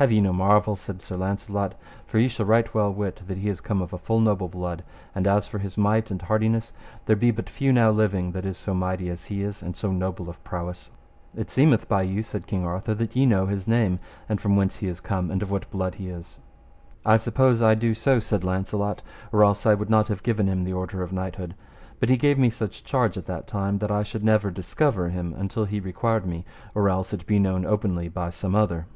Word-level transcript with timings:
Have 0.00 0.12
ye 0.12 0.20
no 0.20 0.32
marvel, 0.32 0.76
said 0.76 1.02
Sir 1.02 1.16
Launcelot, 1.16 1.74
for 2.06 2.20
ye 2.20 2.28
shall 2.28 2.46
right 2.46 2.72
well 2.72 2.94
wit 2.94 3.20
that 3.26 3.38
he 3.38 3.48
is 3.48 3.60
come 3.60 3.82
of 3.82 3.92
a 3.92 3.98
full 3.98 4.20
noble 4.20 4.46
blood; 4.46 4.84
and 5.12 5.26
as 5.26 5.48
for 5.48 5.58
his 5.58 5.76
might 5.76 6.08
and 6.12 6.22
hardiness, 6.22 6.72
there 7.06 7.16
be 7.16 7.32
but 7.32 7.50
few 7.50 7.72
now 7.72 7.90
living 7.90 8.30
that 8.30 8.46
is 8.46 8.56
so 8.56 8.74
mighty 8.74 9.08
as 9.10 9.24
he 9.24 9.42
is, 9.42 9.60
and 9.60 9.74
so 9.76 9.90
noble 9.90 10.30
of 10.30 10.38
prowess. 10.44 10.92
It 11.34 11.50
seemeth 11.50 11.88
by 11.88 12.02
you, 12.02 12.22
said 12.22 12.46
King 12.46 12.64
Arthur, 12.64 12.94
that 12.94 13.16
ye 13.16 13.26
know 13.26 13.46
his 13.46 13.66
name, 13.66 13.98
and 14.28 14.40
from 14.40 14.54
whence 14.54 14.76
he 14.76 14.86
is 14.86 15.00
come, 15.00 15.32
and 15.32 15.42
of 15.42 15.50
what 15.50 15.68
blood 15.68 15.96
he 15.96 16.10
is. 16.10 16.38
I 17.04 17.16
suppose 17.16 17.60
I 17.60 17.74
do 17.74 17.92
so, 17.92 18.20
said 18.20 18.44
Launcelot, 18.44 19.02
or 19.32 19.42
else 19.42 19.66
I 19.66 19.74
would 19.74 19.90
not 19.90 20.06
have 20.06 20.22
given 20.22 20.46
him 20.46 20.62
the 20.62 20.72
order 20.74 21.02
of 21.02 21.12
knighthood; 21.12 21.56
but 21.98 22.08
he 22.08 22.16
gave 22.16 22.38
me 22.38 22.50
such 22.50 22.84
charge 22.84 23.18
at 23.18 23.26
that 23.26 23.48
time 23.48 23.78
that 23.78 23.90
I 23.90 24.04
should 24.04 24.22
never 24.22 24.52
discover 24.52 25.08
him 25.08 25.34
until 25.36 25.64
he 25.64 25.80
required 25.80 26.24
me, 26.24 26.44
or 26.72 26.88
else 26.88 27.12
it 27.12 27.26
be 27.26 27.40
known 27.40 27.66
openly 27.66 28.08
by 28.08 28.30
some 28.30 28.54
other. 28.54 28.86